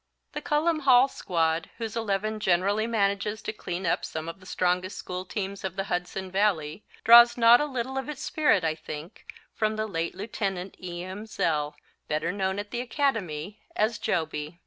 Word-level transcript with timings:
The 0.31 0.41
Cullom 0.41 0.79
Hall 0.79 1.07
squad, 1.07 1.69
whose 1.77 1.95
eleven 1.95 2.39
generally 2.39 2.87
manages 2.87 3.43
to 3.43 3.53
clean 3.53 3.85
up 3.85 4.03
some 4.03 4.27
of 4.27 4.39
the 4.39 4.47
strongest 4.47 4.97
school 4.97 5.25
teams 5.25 5.63
of 5.63 5.75
the 5.75 5.83
Hudson 5.83 6.31
Valley, 6.31 6.83
draws 7.03 7.37
not 7.37 7.61
a 7.61 7.65
little 7.65 7.99
of 7.99 8.09
its 8.09 8.23
spirit, 8.23 8.63
I 8.63 8.73
think, 8.73 9.27
from 9.53 9.75
the 9.75 9.85
late 9.85 10.15
Lieutenant 10.15 10.75
E. 10.81 11.03
M. 11.03 11.27
Zell, 11.27 11.75
better 12.07 12.31
known 12.31 12.57
at 12.57 12.71
the 12.71 12.81
Academy 12.81 13.59
as 13.75 13.99
"Jobey." 13.99 14.57